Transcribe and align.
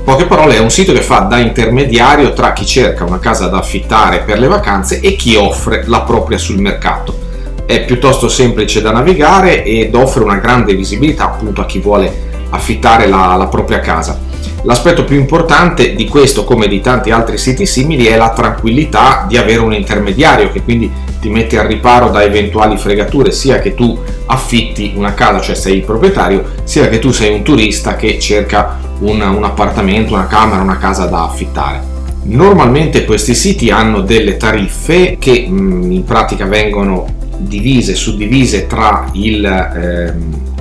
Poche 0.05 0.27
parole, 0.27 0.57
è 0.57 0.61
un 0.61 0.71
sito 0.71 0.93
che 0.93 1.01
fa 1.01 1.21
da 1.21 1.39
intermediario 1.39 2.33
tra 2.33 2.53
chi 2.53 2.67
cerca 2.67 3.05
una 3.05 3.19
casa 3.19 3.49
da 3.49 3.59
affittare 3.59 4.21
per 4.21 4.39
le 4.39 4.49
vacanze 4.49 5.01
e 5.01 5.17
chi 5.17 5.35
offre 5.35 5.85
la 5.87 6.03
propria 6.03 6.39
sul 6.39 6.61
mercato. 6.61 7.19
È 7.65 7.85
piuttosto 7.85 8.29
semplice 8.29 8.83
da 8.83 8.91
navigare 8.91 9.65
ed 9.65 9.95
offre 9.95 10.23
una 10.23 10.37
grande 10.37 10.75
visibilità 10.75 11.25
appunto 11.25 11.63
a 11.63 11.67
chi 11.67 11.79
vuole 11.79 12.33
affittare 12.55 13.07
la, 13.07 13.35
la 13.37 13.47
propria 13.47 13.81
casa. 13.81 14.19
L'aspetto 14.63 15.05
più 15.05 15.19
importante 15.19 15.95
di 15.95 16.09
questo, 16.09 16.45
come 16.45 16.69
di 16.69 16.81
tanti 16.81 17.11
altri 17.11 17.37
siti 17.37 17.67
simili, 17.67 18.07
è 18.07 18.17
la 18.17 18.31
tranquillità 18.31 19.27
di 19.29 19.37
avere 19.37 19.61
un 19.61 19.75
intermediario 19.75 20.51
che 20.51 20.63
quindi 20.63 20.91
ti 21.21 21.29
mette 21.29 21.59
al 21.59 21.67
riparo 21.67 22.09
da 22.09 22.23
eventuali 22.23 22.79
fregature, 22.79 23.31
sia 23.31 23.59
che 23.59 23.75
tu 23.75 23.99
affitti 24.27 24.93
una 24.97 25.13
casa, 25.13 25.41
cioè 25.41 25.55
sei 25.55 25.77
il 25.77 25.85
proprietario, 25.85 26.45
sia 26.65 26.89
che 26.89 26.99
tu 26.99 27.11
sei 27.11 27.35
un 27.35 27.43
turista 27.43 27.97
che 27.97 28.19
cerca 28.19 28.79
un, 29.01 29.21
un 29.21 29.45
appartamento, 29.45 30.15
una 30.15 30.27
camera, 30.27 30.63
una 30.63 30.79
casa 30.79 31.07
da 31.07 31.25
affittare. 31.25 31.93
Normalmente 32.23 33.05
questi 33.05 33.35
siti 33.35 33.71
hanno 33.71 34.01
delle 34.01 34.39
tariffe 34.39 35.17
che 35.19 35.47
mh, 35.47 35.93
in 35.93 36.05
pratica 36.05 36.47
vengono 36.47 37.07
divise, 37.37 37.95
suddivise 37.95 38.67
tra 38.67 39.11
il... 39.13 39.45
Ehm, 39.45 40.53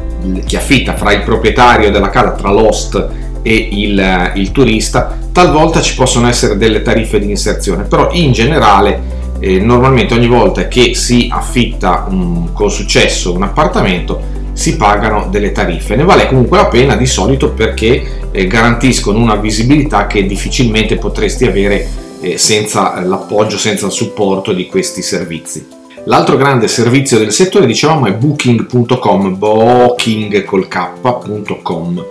chi 0.45 0.55
affitta 0.55 0.95
fra 0.95 1.13
il 1.13 1.23
proprietario 1.23 1.91
della 1.91 2.09
casa, 2.09 2.31
tra 2.31 2.51
l'host 2.51 3.09
e 3.41 3.69
il, 3.71 4.31
il 4.35 4.51
turista, 4.51 5.17
talvolta 5.31 5.81
ci 5.81 5.95
possono 5.95 6.27
essere 6.27 6.57
delle 6.57 6.81
tariffe 6.81 7.19
di 7.19 7.29
inserzione, 7.29 7.83
però 7.83 8.09
in 8.11 8.31
generale 8.31 9.21
eh, 9.39 9.59
normalmente 9.59 10.13
ogni 10.13 10.27
volta 10.27 10.67
che 10.67 10.95
si 10.95 11.27
affitta 11.29 12.05
un, 12.09 12.53
con 12.53 12.71
successo 12.71 13.33
un 13.33 13.43
appartamento 13.43 14.41
si 14.53 14.77
pagano 14.77 15.27
delle 15.29 15.51
tariffe. 15.51 15.95
Ne 15.95 16.03
vale 16.03 16.27
comunque 16.27 16.57
la 16.57 16.67
pena 16.67 16.95
di 16.95 17.05
solito 17.05 17.51
perché 17.51 18.29
eh, 18.31 18.47
garantiscono 18.47 19.19
una 19.19 19.35
visibilità 19.35 20.07
che 20.07 20.25
difficilmente 20.25 20.97
potresti 20.97 21.45
avere 21.45 21.87
eh, 22.21 22.37
senza 22.37 23.01
l'appoggio, 23.03 23.57
senza 23.57 23.87
il 23.87 23.91
supporto 23.91 24.53
di 24.53 24.67
questi 24.67 25.01
servizi. 25.01 25.82
L'altro 26.05 26.35
grande 26.35 26.67
servizio 26.67 27.17
del 27.17 27.31
settore, 27.31 27.65
dicevamo, 27.65 28.07
è 28.07 28.13
booking.com, 28.13 29.37
booking 29.37 30.43
col 30.43 30.67
k.com. 30.67 32.05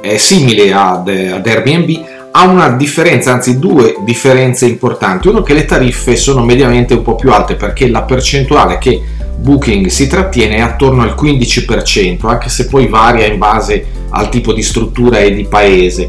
È 0.00 0.16
simile 0.16 0.72
ad, 0.72 1.08
ad 1.08 1.44
Airbnb, 1.44 2.04
ha 2.30 2.46
una 2.46 2.70
differenza, 2.70 3.32
anzi 3.32 3.58
due 3.58 3.96
differenze 4.04 4.66
importanti. 4.66 5.26
Uno 5.26 5.42
che 5.42 5.54
le 5.54 5.64
tariffe 5.64 6.14
sono 6.14 6.44
mediamente 6.44 6.94
un 6.94 7.02
po' 7.02 7.16
più 7.16 7.32
alte 7.32 7.56
perché 7.56 7.88
la 7.88 8.02
percentuale 8.02 8.78
che 8.78 9.02
Booking 9.38 9.86
si 9.86 10.06
trattiene 10.06 10.56
è 10.56 10.60
attorno 10.60 11.02
al 11.02 11.16
15%, 11.18 12.26
anche 12.28 12.48
se 12.48 12.66
poi 12.66 12.86
varia 12.86 13.26
in 13.26 13.38
base 13.38 13.86
al 14.10 14.28
tipo 14.28 14.52
di 14.52 14.62
struttura 14.62 15.18
e 15.18 15.34
di 15.34 15.44
paese. 15.44 16.08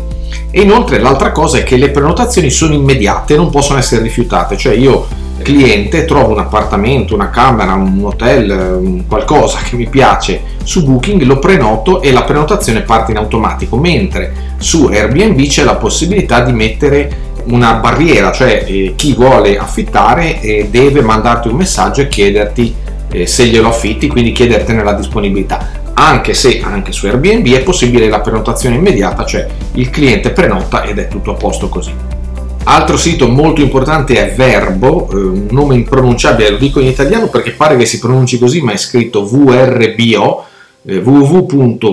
E 0.52 0.62
inoltre 0.62 1.00
l'altra 1.00 1.32
cosa 1.32 1.58
è 1.58 1.64
che 1.64 1.78
le 1.78 1.90
prenotazioni 1.90 2.50
sono 2.50 2.74
immediate, 2.74 3.36
non 3.36 3.50
possono 3.50 3.80
essere 3.80 4.02
rifiutate, 4.04 4.56
cioè 4.56 4.74
io 4.74 5.08
cliente 5.42 6.06
trovo 6.06 6.34
un 6.34 6.40
appartamento, 6.40 7.14
una 7.14 7.30
camera, 7.30 7.74
un 7.74 8.00
hotel, 8.04 9.04
qualcosa 9.08 9.60
che 9.60 9.76
mi 9.76 9.88
piace 9.88 10.42
su 10.64 10.84
Booking, 10.84 11.22
lo 11.24 11.40
prenoto 11.40 12.02
e 12.02 12.12
la 12.12 12.24
prenotazione 12.24 12.82
parte 12.82 13.12
in 13.12 13.18
automatico, 13.18 13.78
mentre 13.78 14.56
su 14.58 14.88
Airbnb 14.88 15.40
c'è 15.48 15.64
la 15.64 15.76
possibilità 15.76 16.42
di 16.42 16.52
mettere 16.52 17.26
una 17.46 17.76
barriera, 17.76 18.32
cioè 18.32 18.66
eh, 18.68 18.94
chi 18.96 19.14
vuole 19.14 19.58
affittare 19.58 20.42
eh, 20.42 20.68
deve 20.70 21.02
mandarti 21.02 21.48
un 21.48 21.56
messaggio 21.56 22.02
e 22.02 22.08
chiederti 22.08 22.76
eh, 23.12 23.26
se 23.26 23.46
glielo 23.46 23.70
affitti, 23.70 24.08
quindi 24.08 24.32
chiedertene 24.32 24.84
la 24.84 24.94
disponibilità. 24.94 25.86
Anche 25.94 26.34
se 26.34 26.62
anche 26.62 26.92
su 26.92 27.06
Airbnb 27.06 27.48
è 27.54 27.64
possibile 27.64 28.08
la 28.08 28.20
prenotazione 28.20 28.76
immediata, 28.76 29.26
cioè 29.26 29.48
il 29.74 29.90
cliente 29.90 30.32
prenota 30.32 30.84
ed 30.84 31.00
è 31.00 31.08
tutto 31.08 31.32
a 31.32 31.36
posto 31.36 31.70
così. 31.70 32.07
Altro 32.70 32.98
sito 32.98 33.30
molto 33.30 33.62
importante 33.62 34.16
è 34.16 34.36
Verbo, 34.36 35.10
eh, 35.10 35.16
un 35.16 35.48
nome 35.52 35.76
impronunciabile, 35.76 36.50
lo 36.50 36.58
dico 36.58 36.82
in 36.82 36.88
italiano 36.88 37.30
perché 37.30 37.52
pare 37.52 37.78
che 37.78 37.86
si 37.86 37.98
pronunci 37.98 38.38
così, 38.38 38.60
ma 38.60 38.74
è 38.74 38.78
scritto 38.78 39.26
VRBO, 39.26 40.44
eh, 40.86 40.98
www.vrbo.com, 40.98 41.86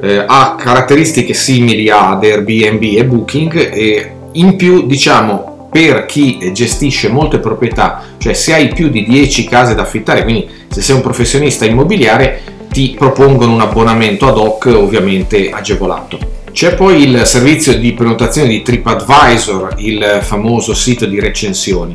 eh, 0.00 0.24
ha 0.26 0.54
caratteristiche 0.58 1.34
simili 1.34 1.90
ad 1.90 2.24
Airbnb 2.24 2.82
e 2.82 3.04
Booking 3.04 3.74
e 3.74 4.12
in 4.32 4.56
più 4.56 4.86
diciamo 4.86 5.68
per 5.70 6.06
chi 6.06 6.50
gestisce 6.54 7.10
molte 7.10 7.38
proprietà, 7.40 8.04
cioè 8.16 8.32
se 8.32 8.54
hai 8.54 8.68
più 8.68 8.88
di 8.88 9.04
10 9.04 9.44
case 9.44 9.74
da 9.74 9.82
affittare, 9.82 10.22
quindi 10.22 10.48
se 10.68 10.80
sei 10.80 10.96
un 10.96 11.02
professionista 11.02 11.66
immobiliare, 11.66 12.40
ti 12.70 12.94
propongono 12.96 13.52
un 13.52 13.60
abbonamento 13.60 14.26
ad 14.26 14.38
hoc 14.38 14.64
ovviamente 14.74 15.50
agevolato. 15.50 16.35
C'è 16.56 16.74
poi 16.74 17.02
il 17.02 17.26
servizio 17.26 17.76
di 17.76 17.92
prenotazione 17.92 18.48
di 18.48 18.62
TripAdvisor, 18.62 19.74
il 19.76 20.20
famoso 20.22 20.72
sito 20.72 21.04
di 21.04 21.20
recensioni. 21.20 21.94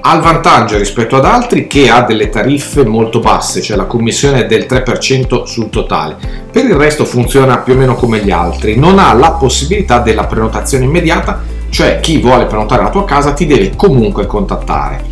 Ha 0.00 0.14
il 0.14 0.22
vantaggio 0.22 0.78
rispetto 0.78 1.16
ad 1.16 1.26
altri 1.26 1.66
che 1.66 1.90
ha 1.90 2.00
delle 2.00 2.30
tariffe 2.30 2.86
molto 2.86 3.20
basse, 3.20 3.60
cioè 3.60 3.76
la 3.76 3.84
commissione 3.84 4.46
del 4.46 4.64
3% 4.66 5.42
sul 5.42 5.68
totale. 5.68 6.16
Per 6.50 6.64
il 6.64 6.74
resto 6.74 7.04
funziona 7.04 7.58
più 7.58 7.74
o 7.74 7.76
meno 7.76 7.96
come 7.96 8.20
gli 8.20 8.30
altri. 8.30 8.78
Non 8.78 8.98
ha 8.98 9.12
la 9.12 9.32
possibilità 9.32 9.98
della 9.98 10.24
prenotazione 10.24 10.86
immediata, 10.86 11.42
cioè 11.68 12.00
chi 12.00 12.16
vuole 12.16 12.46
prenotare 12.46 12.84
la 12.84 12.90
tua 12.90 13.04
casa 13.04 13.34
ti 13.34 13.44
deve 13.44 13.76
comunque 13.76 14.26
contattare. 14.26 15.04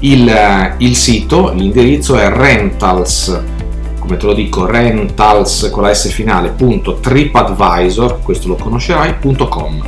Il, 0.00 0.28
eh, 0.28 0.74
il 0.80 0.96
sito, 0.96 1.50
l'indirizzo 1.54 2.18
è 2.18 2.28
rentals 2.28 3.40
come 4.04 4.18
te 4.18 4.26
lo 4.26 4.34
dico, 4.34 4.66
rentals 4.66 5.70
con 5.72 5.82
la 5.82 5.94
S 5.94 6.10
finale, 6.10 6.50
punto 6.50 6.96
tripadvisor, 6.96 8.18
questo 8.22 8.48
lo 8.48 8.56
conoscerai.com. 8.56 9.82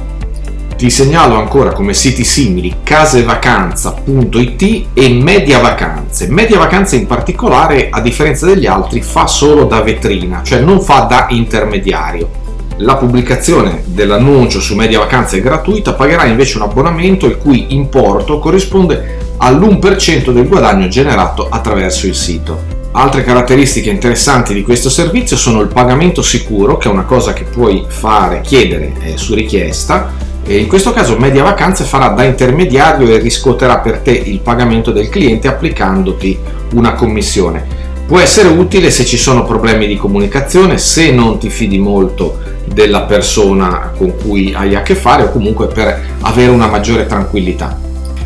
Ti 0.75 0.89
segnalo 0.89 1.35
ancora 1.35 1.73
come 1.73 1.93
siti 1.93 2.25
simili 2.25 2.77
casevacanza.it 2.83 4.87
e 4.95 5.09
Media 5.11 5.59
Vacanze. 5.59 6.29
Media 6.29 6.57
Vacanze 6.57 6.97
in 6.97 7.07
particolare, 7.07 7.91
a 7.91 8.01
differenza 8.01 8.47
degli 8.47 8.65
altri, 8.65 9.03
fa 9.03 9.27
solo 9.27 9.65
da 9.65 9.83
vetrina, 9.83 10.41
cioè 10.43 10.61
non 10.61 10.81
fa 10.81 11.01
da 11.01 11.27
intermediario. 11.29 12.31
La 12.79 12.97
pubblicazione 12.97 13.83
dell'annuncio 13.85 14.61
su 14.61 14.75
Media 14.75 15.01
Vacanze 15.01 15.37
è 15.37 15.43
gratuita, 15.43 15.93
pagherai 15.93 16.31
invece 16.31 16.57
un 16.57 16.63
abbonamento 16.63 17.27
il 17.27 17.37
cui 17.37 17.75
importo 17.75 18.39
corrisponde 18.39 19.19
all'1% 19.37 20.31
del 20.31 20.49
guadagno 20.49 20.89
generato 20.89 21.49
attraverso 21.51 22.07
il 22.07 22.15
sito. 22.15 22.76
Altre 22.99 23.25
caratteristiche 23.25 23.91
interessanti 23.91 24.55
di 24.55 24.63
questo 24.63 24.89
servizio 24.89 25.37
sono 25.37 25.61
il 25.61 25.69
pagamento 25.69 26.23
sicuro, 26.23 26.79
che 26.79 26.89
è 26.89 26.91
una 26.91 27.05
cosa 27.05 27.35
che 27.35 27.45
puoi 27.45 27.85
fare, 27.87 28.41
chiedere 28.41 28.95
eh, 29.03 29.19
su 29.19 29.35
richiesta. 29.35 30.15
E 30.43 30.57
in 30.57 30.67
questo 30.67 30.95
caso 30.95 31.19
Media 31.19 31.43
Vacanze 31.43 31.85
farà 31.85 32.09
da 32.09 32.25
intermediario 32.25 33.09
e 33.09 33.19
riscuoterà 33.19 33.81
per 33.81 33.99
te 33.99 34.13
il 34.13 34.41
pagamento 34.41 34.93
del 34.93 35.11
cliente 35.11 35.47
applicandoti 35.47 36.39
una 36.73 36.95
commissione. 36.95 37.67
Può 38.07 38.19
essere 38.19 38.49
utile 38.49 38.91
se 38.91 39.05
ci 39.05 39.19
sono 39.19 39.45
problemi 39.45 39.87
di 39.87 39.99
comunicazione, 39.99 40.79
se 40.79 41.13
non 41.13 41.37
ti 41.37 41.51
fidi 41.51 41.79
molto 41.79 42.39
della 42.65 43.03
persona 43.03 43.93
con 43.95 44.15
cui 44.17 44.55
hai 44.55 44.75
a 44.75 44.81
che 44.81 44.95
fare 44.95 45.25
o 45.25 45.31
comunque 45.31 45.67
per 45.67 46.03
avere 46.23 46.51
una 46.51 46.67
maggiore 46.67 47.05
tranquillità. 47.05 47.79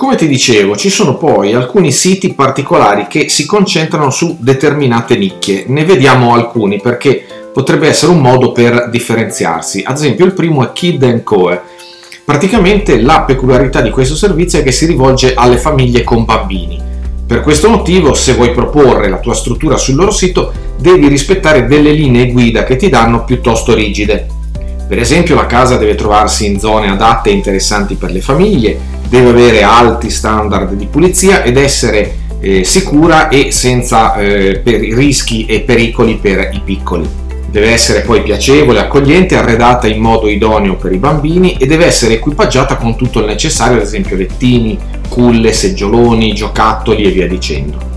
Come 0.00 0.16
ti 0.16 0.26
dicevo, 0.26 0.76
ci 0.76 0.88
sono 0.88 1.18
poi 1.18 1.52
alcuni 1.52 1.92
siti 1.92 2.32
particolari 2.32 3.06
che 3.06 3.28
si 3.28 3.44
concentrano 3.44 4.08
su 4.08 4.34
determinate 4.40 5.18
nicchie. 5.18 5.64
Ne 5.66 5.84
vediamo 5.84 6.32
alcuni 6.32 6.80
perché 6.80 7.22
potrebbe 7.52 7.86
essere 7.86 8.12
un 8.12 8.22
modo 8.22 8.50
per 8.50 8.88
differenziarsi. 8.88 9.82
Ad 9.84 9.96
esempio, 9.96 10.24
il 10.24 10.32
primo 10.32 10.64
è 10.64 10.72
Kid 10.72 11.22
Co. 11.22 11.54
Praticamente 12.24 12.98
la 13.02 13.24
peculiarità 13.24 13.82
di 13.82 13.90
questo 13.90 14.16
servizio 14.16 14.60
è 14.60 14.62
che 14.62 14.72
si 14.72 14.86
rivolge 14.86 15.34
alle 15.34 15.58
famiglie 15.58 16.02
con 16.02 16.24
bambini. 16.24 16.80
Per 17.26 17.42
questo 17.42 17.68
motivo, 17.68 18.14
se 18.14 18.32
vuoi 18.32 18.52
proporre 18.52 19.10
la 19.10 19.18
tua 19.18 19.34
struttura 19.34 19.76
sul 19.76 19.96
loro 19.96 20.12
sito, 20.12 20.50
devi 20.78 21.08
rispettare 21.08 21.66
delle 21.66 21.92
linee 21.92 22.32
guida 22.32 22.64
che 22.64 22.76
ti 22.76 22.88
danno 22.88 23.24
piuttosto 23.24 23.74
rigide. 23.74 24.26
Per 24.88 24.98
esempio, 24.98 25.34
la 25.34 25.44
casa 25.44 25.76
deve 25.76 25.94
trovarsi 25.94 26.46
in 26.46 26.58
zone 26.58 26.88
adatte 26.88 27.28
e 27.28 27.34
interessanti 27.34 27.96
per 27.96 28.10
le 28.10 28.22
famiglie, 28.22 28.98
deve 29.10 29.30
avere 29.30 29.62
alti 29.64 30.08
standard 30.08 30.72
di 30.74 30.86
pulizia 30.86 31.42
ed 31.42 31.56
essere 31.56 32.18
eh, 32.40 32.64
sicura 32.64 33.28
e 33.28 33.50
senza 33.50 34.14
eh, 34.14 34.62
rischi 34.64 35.44
e 35.46 35.60
pericoli 35.60 36.16
per 36.16 36.50
i 36.52 36.62
piccoli. 36.64 37.06
Deve 37.50 37.72
essere 37.72 38.02
poi 38.02 38.22
piacevole, 38.22 38.78
accogliente, 38.78 39.36
arredata 39.36 39.88
in 39.88 40.00
modo 40.00 40.28
idoneo 40.28 40.76
per 40.76 40.92
i 40.92 40.98
bambini 40.98 41.56
e 41.56 41.66
deve 41.66 41.86
essere 41.86 42.14
equipaggiata 42.14 42.76
con 42.76 42.96
tutto 42.96 43.18
il 43.18 43.26
necessario, 43.26 43.78
ad 43.78 43.82
esempio 43.82 44.16
lettini, 44.16 44.78
culle, 45.08 45.52
seggioloni, 45.52 46.32
giocattoli 46.32 47.02
e 47.02 47.10
via 47.10 47.26
dicendo 47.26 47.89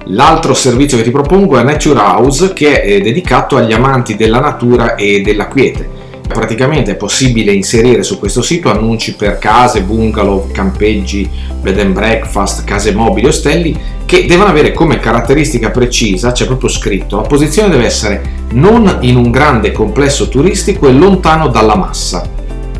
L'altro 0.10 0.54
servizio 0.54 0.98
che 0.98 1.04
ti 1.04 1.10
propongo 1.10 1.58
è 1.58 1.64
Nature 1.64 2.00
House 2.00 2.54
che 2.54 2.84
è 2.84 3.02
dedicato 3.02 3.58
agli 3.58 3.74
amanti 3.74 4.16
della 4.16 4.40
natura 4.40 4.94
e 4.94 5.22
della 5.22 5.48
quiete. 5.48 5.90
Praticamente 6.28 6.92
è 6.92 6.96
possibile 6.96 7.54
inserire 7.54 8.04
su 8.04 8.20
questo 8.20 8.42
sito 8.42 8.70
annunci 8.70 9.16
per 9.16 9.38
case, 9.38 9.82
bungalow, 9.82 10.50
campeggi, 10.52 11.30
bed 11.62 11.80
and 11.80 11.94
breakfast, 11.94 12.64
case 12.64 12.94
mobili, 12.94 13.28
ostelli 13.28 13.80
che 14.06 14.26
devono 14.26 14.50
avere 14.50 14.72
come 14.72 15.00
caratteristica 15.00 15.72
precisa, 15.72 16.32
c'è 16.32 16.46
proprio 16.46 16.70
scritto, 16.70 17.16
la 17.16 17.24
posizione 17.24 17.70
deve 17.70 17.86
essere 17.86 18.22
non 18.52 19.00
in 19.02 19.16
un 19.16 19.32
grande 19.32 19.72
complesso 19.72 20.30
turistico 20.30 20.88
e 20.88 20.94
lontano 20.94 21.48
dalla 21.48 21.76
massa 21.76 22.36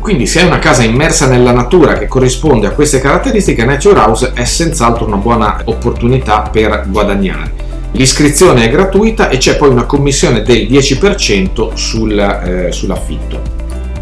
quindi 0.06 0.26
se 0.26 0.38
hai 0.38 0.46
una 0.46 0.60
casa 0.60 0.84
immersa 0.84 1.26
nella 1.26 1.50
natura 1.50 1.94
che 1.94 2.06
corrisponde 2.06 2.68
a 2.68 2.70
queste 2.70 3.00
caratteristiche, 3.00 3.64
Nature 3.64 3.98
House 3.98 4.30
è 4.34 4.44
senz'altro 4.44 5.04
una 5.04 5.16
buona 5.16 5.62
opportunità 5.64 6.42
per 6.42 6.84
guadagnare. 6.86 7.50
L'iscrizione 7.96 8.64
è 8.64 8.68
gratuita 8.68 9.30
e 9.30 9.38
c'è 9.38 9.56
poi 9.56 9.70
una 9.70 9.84
commissione 9.84 10.42
del 10.42 10.66
10% 10.66 11.72
sul, 11.72 12.18
eh, 12.18 12.70
sull'affitto. 12.70 13.40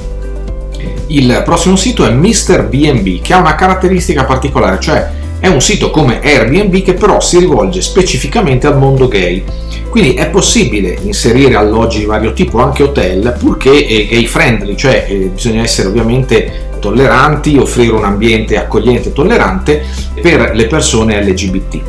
Il 1.09 1.43
prossimo 1.45 1.77
sito 1.77 2.07
è 2.07 2.13
Mr. 2.13 2.67
BNB 2.67 3.21
che 3.21 3.35
ha 3.35 3.41
una 3.41 3.55
caratteristica 3.55 4.25
particolare, 4.25 4.81
cioè 4.81 5.07
è 5.41 5.47
un 5.47 5.61
sito 5.61 5.91
come 5.91 6.21
Airbnb 6.21 6.83
che 6.83 6.95
però 6.95 7.21
si 7.21 7.39
rivolge 7.39 7.81
specificamente 7.81 8.67
al 8.67 8.79
mondo 8.79 9.09
gay. 9.09 9.43
Quindi 9.89 10.15
è 10.15 10.29
possibile 10.29 10.99
inserire 11.03 11.55
alloggi 11.55 12.01
di 12.01 12.05
vario 12.05 12.33
tipo, 12.33 12.61
anche 12.61 12.83
hotel, 12.83 13.37
purché 13.39 13.87
è 13.87 14.07
gay 14.07 14.27
friendly, 14.27 14.77
cioè 14.77 15.07
eh, 15.09 15.31
bisogna 15.33 15.63
essere 15.63 15.89
ovviamente 15.89 16.67
tolleranti, 16.81 17.57
offrire 17.57 17.93
un 17.93 18.05
ambiente 18.05 18.57
accogliente 18.57 19.09
e 19.09 19.13
tollerante 19.13 19.85
per 20.21 20.53
le 20.55 20.67
persone 20.67 21.23
LGBT. 21.23 21.81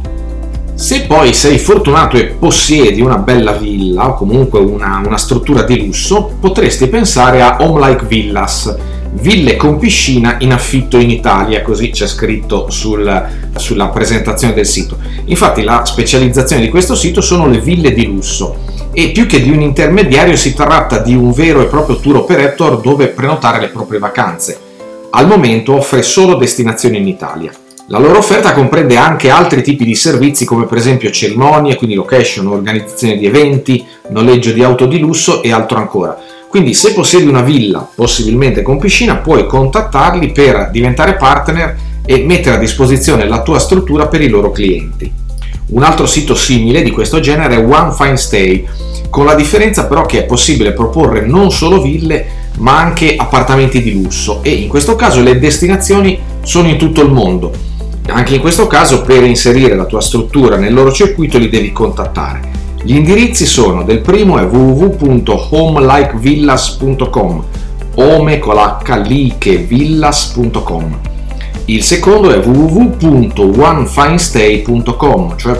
Se 0.73 1.03
poi 1.03 1.33
sei 1.33 1.57
fortunato 1.57 2.17
e 2.17 2.25
possiedi 2.25 2.99
una 2.99 3.17
bella 3.17 3.53
villa 3.53 4.09
o 4.09 4.15
comunque 4.15 4.59
una, 4.59 5.01
una 5.05 5.17
struttura 5.17 5.63
di 5.63 5.85
lusso, 5.85 6.33
potresti 6.41 6.87
pensare 6.87 7.41
a 7.41 7.55
Home 7.61 7.87
Like 7.87 8.03
Villas, 8.05 8.75
ville 9.13 9.55
con 9.55 9.77
piscina 9.77 10.35
in 10.39 10.51
affitto 10.51 10.97
in 10.97 11.09
Italia, 11.09 11.61
così 11.61 11.91
c'è 11.91 12.07
scritto 12.07 12.69
sul, 12.69 13.25
sulla 13.55 13.87
presentazione 13.87 14.53
del 14.53 14.65
sito. 14.65 14.97
Infatti 15.23 15.63
la 15.63 15.85
specializzazione 15.85 16.63
di 16.63 16.69
questo 16.69 16.95
sito 16.95 17.21
sono 17.21 17.47
le 17.47 17.61
ville 17.61 17.93
di 17.93 18.07
lusso 18.07 18.74
e 18.95 19.11
più 19.11 19.25
che 19.25 19.41
di 19.41 19.51
un 19.51 19.59
intermediario 19.59 20.37
si 20.37 20.53
tratta 20.53 20.99
di 20.99 21.13
un 21.13 21.33
vero 21.33 21.61
e 21.61 21.65
proprio 21.65 21.97
tour 21.97 22.15
operator 22.15 22.79
dove 22.79 23.07
prenotare 23.07 23.59
le 23.59 23.67
proprie 23.67 23.99
vacanze. 23.99 24.57
Al 25.09 25.27
momento 25.27 25.75
offre 25.75 26.01
solo 26.01 26.35
destinazioni 26.35 26.97
in 26.97 27.07
Italia. 27.07 27.51
La 27.89 27.99
loro 27.99 28.19
offerta 28.19 28.53
comprende 28.53 28.95
anche 28.95 29.29
altri 29.29 29.61
tipi 29.61 29.83
di 29.83 29.95
servizi 29.95 30.45
come 30.45 30.65
per 30.65 30.77
esempio 30.77 31.11
cerimonie, 31.11 31.75
quindi 31.75 31.95
location, 31.95 32.47
organizzazione 32.47 33.17
di 33.17 33.25
eventi, 33.25 33.85
noleggio 34.11 34.53
di 34.53 34.63
auto 34.63 34.85
di 34.85 34.97
lusso 34.97 35.43
e 35.43 35.51
altro 35.51 35.77
ancora. 35.77 36.17
Quindi 36.47 36.73
se 36.73 36.93
possiedi 36.93 37.27
una 37.27 37.41
villa, 37.41 37.85
possibilmente 37.93 38.61
con 38.61 38.79
piscina, 38.79 39.17
puoi 39.17 39.45
contattarli 39.45 40.31
per 40.31 40.69
diventare 40.71 41.15
partner 41.15 41.77
e 42.05 42.23
mettere 42.23 42.55
a 42.55 42.59
disposizione 42.59 43.27
la 43.27 43.41
tua 43.41 43.59
struttura 43.59 44.07
per 44.07 44.21
i 44.21 44.29
loro 44.29 44.51
clienti. 44.51 45.23
Un 45.67 45.83
altro 45.83 46.05
sito 46.05 46.35
simile 46.35 46.83
di 46.83 46.91
questo 46.91 47.19
genere 47.19 47.55
è 47.55 47.65
One 47.65 47.91
Fine 47.91 48.17
Stay, 48.17 48.63
con 49.09 49.25
la 49.25 49.33
differenza 49.33 49.87
però 49.87 50.05
che 50.05 50.19
è 50.19 50.25
possibile 50.25 50.73
proporre 50.73 51.25
non 51.25 51.51
solo 51.51 51.81
ville 51.81 52.43
ma 52.57 52.77
anche 52.77 53.15
appartamenti 53.17 53.81
di 53.81 53.91
lusso 53.91 54.43
e 54.43 54.51
in 54.51 54.67
questo 54.67 54.95
caso 54.95 55.21
le 55.21 55.39
destinazioni 55.39 56.19
sono 56.41 56.67
in 56.67 56.77
tutto 56.77 57.01
il 57.01 57.09
mondo. 57.11 57.51
Anche 58.07 58.35
in 58.35 58.41
questo 58.41 58.67
caso 58.67 59.01
per 59.01 59.23
inserire 59.23 59.75
la 59.75 59.85
tua 59.85 60.01
struttura 60.01 60.57
nel 60.57 60.73
loro 60.73 60.91
circuito 60.91 61.39
li 61.39 61.49
devi 61.49 61.71
contattare. 61.71 62.51
Gli 62.83 62.95
indirizzi 62.95 63.47
sono 63.47 63.83
del 63.83 64.01
primo 64.01 64.37
è 64.37 64.43
www.homelikevillas.com 64.43 67.43
home 67.95 68.39
con 68.39 68.55
l'h 68.55 68.77
il 71.67 71.83
secondo 71.83 72.31
è 72.31 72.37
www.onefinestay.com, 72.45 75.37
cioè 75.37 75.59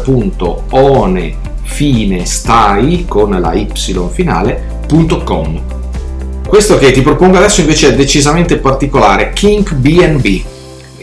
.one 0.70 1.36
fine 1.64 2.26
stai 2.26 3.06
con 3.08 3.32
la 3.32 3.54
y 3.54 3.68
finale.com. 4.12 5.62
Questo 6.48 6.78
che 6.78 6.92
ti 6.92 7.02
propongo 7.02 7.38
adesso 7.38 7.62
invece 7.62 7.88
è 7.90 7.96
decisamente 7.96 8.58
particolare, 8.58 9.32
Kink 9.34 9.74
BNB. 9.74 10.44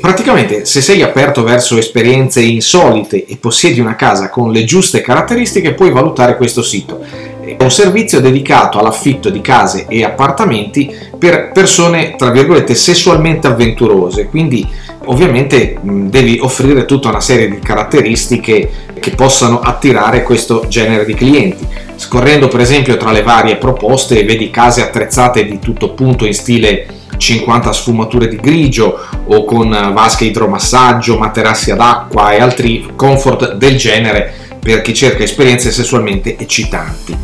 Praticamente 0.01 0.65
se 0.65 0.81
sei 0.81 1.03
aperto 1.03 1.43
verso 1.43 1.77
esperienze 1.79 2.41
insolite 2.41 3.25
e 3.25 3.37
possiedi 3.37 3.81
una 3.81 3.97
casa 3.97 4.31
con 4.31 4.51
le 4.51 4.65
giuste 4.65 5.01
caratteristiche 5.01 5.75
puoi 5.75 5.93
valutare 5.93 6.37
questo 6.37 6.61
sito 6.61 6.99
È 7.41 7.63
un 7.63 7.71
servizio 7.71 8.21
dedicato 8.21 8.81
all'affitto 8.81 9.31
di 9.31 9.41
case 9.41 9.87
e 9.89 10.03
appartamenti 10.03 10.93
per 11.17 11.53
persone, 11.53 12.17
tra 12.17 12.31
virgolette, 12.31 12.75
sessualmente 12.75 13.47
avventurose, 13.47 14.27
quindi 14.27 14.69
ovviamente 15.07 15.79
devi 15.83 16.39
offrire 16.41 16.85
tutta 16.85 17.09
una 17.09 17.21
serie 17.21 17.49
di 17.49 17.59
caratteristiche 17.59 18.71
che 18.99 19.11
possano 19.11 19.61
attirare 19.61 20.23
questo 20.23 20.67
genere 20.69 21.05
di 21.05 21.15
clienti. 21.15 21.67
Scorrendo 21.97 22.49
per 22.49 22.61
esempio 22.61 22.97
tra 22.97 23.13
le 23.13 23.23
varie 23.23 23.57
proposte 23.57 24.25
vedi 24.25 24.51
case 24.51 24.83
attrezzate 24.83 25.45
di 25.45 25.59
tutto 25.59 25.93
punto 25.93 26.25
in 26.25 26.35
stile 26.35 26.87
50 27.17 27.73
sfumature 27.73 28.29
di 28.29 28.37
grigio 28.37 28.99
o 29.25 29.45
con 29.45 29.69
vasche 29.69 30.25
idromassaggio, 30.25 31.19
materassi 31.19 31.71
ad 31.71 31.81
acqua 31.81 32.33
e 32.33 32.41
altri 32.41 32.91
comfort 32.97 33.55
del 33.55 33.77
genere 33.77 34.35
per 34.59 34.81
chi 34.81 34.95
cerca 34.95 35.23
esperienze 35.23 35.71
sessualmente 35.71 36.37
eccitanti. 36.39 37.17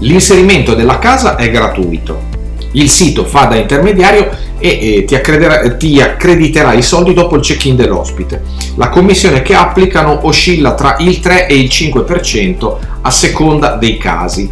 L'inserimento 0.00 0.74
della 0.74 0.98
casa 0.98 1.36
è 1.36 1.50
gratuito. 1.50 2.30
Il 2.72 2.88
sito 2.88 3.24
fa 3.24 3.44
da 3.44 3.56
intermediario 3.56 4.30
e, 4.62 4.96
e 4.96 5.04
ti, 5.04 5.18
ti, 5.76 6.00
accrediterà 6.00 6.72
i 6.72 6.82
soldi 6.82 7.12
dopo 7.12 7.34
il 7.34 7.42
check-in 7.42 7.74
dell'ospite. 7.74 8.42
La 8.76 8.88
commissione 8.88 9.42
che 9.42 9.54
applicano 9.54 10.20
oscilla 10.22 10.74
tra 10.74 10.96
il 11.00 11.18
3 11.18 11.48
e 11.48 11.58
il 11.58 11.68
5% 11.68 12.76
a 13.02 13.10
seconda 13.10 13.74
dei 13.74 13.98
casi. 13.98 14.50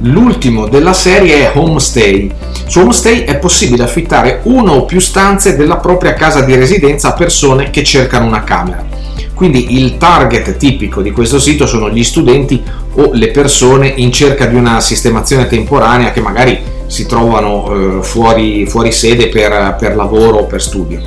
L'ultimo 0.00 0.66
della 0.66 0.94
serie 0.94 1.52
è 1.52 1.56
Homestay. 1.56 2.30
Su 2.66 2.80
Homestay 2.80 3.24
è 3.24 3.36
possibile 3.38 3.84
affittare 3.84 4.40
una 4.44 4.72
o 4.72 4.86
più 4.86 4.98
stanze 4.98 5.56
della 5.56 5.76
propria 5.76 6.14
casa 6.14 6.40
di 6.40 6.54
residenza 6.54 7.08
a 7.08 7.12
persone 7.12 7.70
che 7.70 7.84
cercano 7.84 8.26
una 8.26 8.44
camera. 8.44 8.84
Quindi 9.34 9.78
il 9.78 9.98
target 9.98 10.56
tipico 10.56 11.02
di 11.02 11.10
questo 11.10 11.38
sito 11.38 11.66
sono 11.66 11.90
gli 11.90 12.02
studenti 12.02 12.62
o 12.96 13.10
le 13.12 13.28
persone 13.28 13.92
in 13.96 14.12
cerca 14.12 14.46
di 14.46 14.54
una 14.54 14.80
sistemazione 14.80 15.46
temporanea 15.46 16.12
che 16.12 16.20
magari 16.20 16.60
si 16.86 17.06
trovano 17.06 17.98
eh, 17.98 18.02
fuori, 18.02 18.66
fuori, 18.66 18.92
sede 18.92 19.28
per, 19.28 19.76
per 19.78 19.96
lavoro 19.96 20.38
o 20.38 20.44
per 20.44 20.62
studio. 20.62 21.00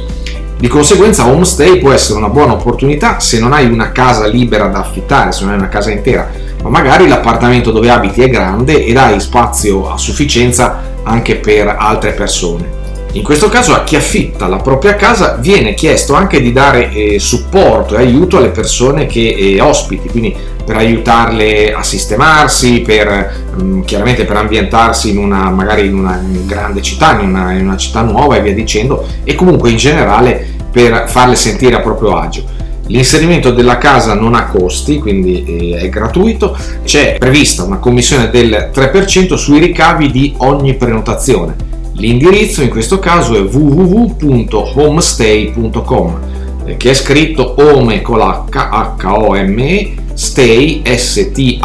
Di 0.57 0.67
conseguenza 0.67 1.25
homestay 1.25 1.79
può 1.79 1.91
essere 1.91 2.17
una 2.17 2.27
buona 2.27 2.53
opportunità 2.53 3.19
se 3.19 3.39
non 3.39 3.53
hai 3.53 3.65
una 3.71 3.91
casa 3.91 4.27
libera 4.27 4.67
da 4.67 4.79
affittare, 4.79 5.31
se 5.31 5.43
non 5.43 5.53
hai 5.53 5.59
una 5.59 5.69
casa 5.69 5.89
intera, 5.89 6.29
ma 6.61 6.69
magari 6.69 7.07
l'appartamento 7.07 7.71
dove 7.71 7.89
abiti 7.89 8.21
è 8.21 8.29
grande 8.29 8.83
ed 8.83 8.97
hai 8.97 9.19
spazio 9.21 9.89
a 9.89 9.97
sufficienza 9.97 10.97
anche 11.03 11.37
per 11.37 11.75
altre 11.79 12.11
persone. 12.11 12.78
In 13.13 13.23
questo 13.23 13.49
caso 13.49 13.73
a 13.73 13.83
chi 13.83 13.95
affitta 13.95 14.45
la 14.45 14.57
propria 14.57 14.93
casa 14.93 15.33
viene 15.33 15.73
chiesto 15.73 16.13
anche 16.13 16.39
di 16.41 16.51
dare 16.51 16.91
eh, 16.91 17.19
supporto 17.19 17.95
e 17.95 18.01
aiuto 18.01 18.37
alle 18.37 18.49
persone 18.49 19.07
che 19.07 19.29
eh, 19.29 19.59
ospiti, 19.59 20.09
quindi 20.09 20.35
per 20.63 20.75
aiutarle 20.75 21.73
a 21.73 21.81
sistemarsi, 21.81 22.81
per, 22.81 23.47
mh, 23.55 23.63
mm, 23.63 23.81
chiaramente 23.81 24.25
per 24.25 24.37
ambientarsi 24.37 25.09
in 25.09 25.17
una, 25.17 25.49
magari 25.49 25.87
in 25.87 25.95
una 25.95 26.23
grande 26.45 26.83
città, 26.83 27.19
in 27.19 27.29
una, 27.29 27.51
in 27.53 27.65
una 27.65 27.77
città 27.77 28.01
nuova 28.01 28.35
e 28.35 28.41
via 28.41 28.53
dicendo, 28.53 29.03
e 29.23 29.33
comunque 29.33 29.71
in 29.71 29.77
generale 29.77 30.47
per 30.71 31.05
farle 31.07 31.35
sentire 31.35 31.77
a 31.77 31.79
proprio 31.79 32.15
agio. 32.15 32.43
L'inserimento 32.85 33.49
della 33.49 33.79
casa 33.79 34.13
non 34.13 34.35
ha 34.35 34.45
costi, 34.45 34.99
quindi 34.99 35.73
eh, 35.73 35.79
è 35.79 35.89
gratuito, 35.89 36.55
c'è 36.83 37.17
prevista 37.17 37.63
una 37.63 37.77
commissione 37.77 38.29
del 38.29 38.69
3% 38.71 39.33
sui 39.33 39.57
ricavi 39.57 40.11
di 40.11 40.35
ogni 40.37 40.75
prenotazione 40.75 41.68
L'indirizzo 41.99 42.61
in 42.61 42.69
questo 42.69 42.99
caso 42.99 43.35
è 43.35 43.41
www.homestay.com 43.41 46.19
eh, 46.63 46.77
che 46.77 46.91
è 46.91 46.93
scritto 46.93 47.55
home 47.57 48.01
con 48.01 48.19
l'H, 48.19 48.55
H-O-M-E, 48.55 49.95
stay, 50.13 50.81
S-T-A-Y.com. 50.85 51.57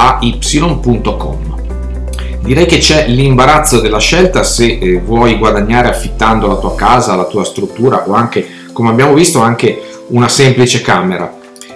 Direi 2.42 2.66
che 2.66 2.78
c'è 2.78 3.06
l'imbarazzo 3.06 3.80
della 3.80 4.00
scelta 4.00 4.42
se 4.42 4.78
eh, 4.80 4.98
vuoi 4.98 5.38
guadagnare 5.38 5.88
affittando 5.88 6.48
la 6.48 6.56
tua 6.56 6.74
casa, 6.74 7.14
la 7.14 7.26
tua 7.26 7.44
struttura 7.44 8.02
o 8.08 8.14
anche, 8.14 8.44
come 8.72 8.88
abbiamo 8.88 9.14
visto, 9.14 9.38
anche 9.38 9.80
una 10.08 10.26
semplice 10.26 10.80
camera. 10.80 11.32